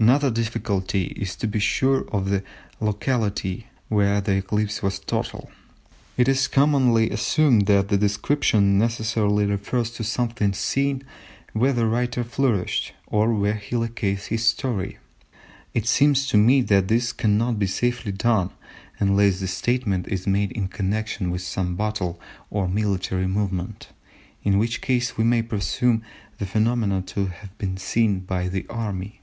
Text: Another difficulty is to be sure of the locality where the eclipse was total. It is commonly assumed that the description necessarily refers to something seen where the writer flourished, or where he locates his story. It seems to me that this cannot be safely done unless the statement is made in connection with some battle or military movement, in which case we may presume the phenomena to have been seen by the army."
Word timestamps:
Another 0.00 0.30
difficulty 0.30 1.06
is 1.16 1.34
to 1.34 1.48
be 1.48 1.58
sure 1.58 2.08
of 2.10 2.30
the 2.30 2.44
locality 2.78 3.66
where 3.88 4.20
the 4.20 4.36
eclipse 4.36 4.80
was 4.80 5.00
total. 5.00 5.50
It 6.16 6.28
is 6.28 6.46
commonly 6.46 7.10
assumed 7.10 7.66
that 7.66 7.88
the 7.88 7.96
description 7.98 8.78
necessarily 8.78 9.44
refers 9.44 9.90
to 9.94 10.04
something 10.04 10.52
seen 10.52 11.02
where 11.52 11.72
the 11.72 11.86
writer 11.86 12.22
flourished, 12.22 12.92
or 13.08 13.34
where 13.34 13.56
he 13.56 13.74
locates 13.74 14.26
his 14.26 14.46
story. 14.46 14.98
It 15.74 15.84
seems 15.88 16.28
to 16.28 16.36
me 16.36 16.60
that 16.62 16.86
this 16.86 17.12
cannot 17.12 17.58
be 17.58 17.66
safely 17.66 18.12
done 18.12 18.50
unless 19.00 19.40
the 19.40 19.48
statement 19.48 20.06
is 20.06 20.28
made 20.28 20.52
in 20.52 20.68
connection 20.68 21.28
with 21.32 21.42
some 21.42 21.74
battle 21.74 22.20
or 22.50 22.68
military 22.68 23.26
movement, 23.26 23.88
in 24.44 24.58
which 24.58 24.80
case 24.80 25.16
we 25.16 25.24
may 25.24 25.42
presume 25.42 26.04
the 26.38 26.46
phenomena 26.46 27.02
to 27.08 27.26
have 27.26 27.58
been 27.58 27.76
seen 27.76 28.20
by 28.20 28.46
the 28.46 28.64
army." 28.70 29.16